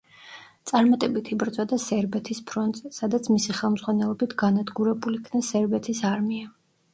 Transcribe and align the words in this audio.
წარმატებით 0.69 1.27
იბრძოდა 1.35 1.77
სერბეთის 1.83 2.39
ფრონტზე, 2.51 2.91
სადაც 2.95 3.29
მისი 3.35 3.55
ხელმძღვანელობით 3.59 4.35
განადგურებულ 4.45 5.21
იქნა 5.21 5.43
სერბეთის 5.51 6.03
არმია. 6.15 6.51